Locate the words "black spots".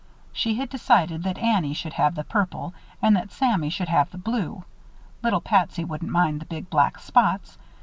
6.71-7.59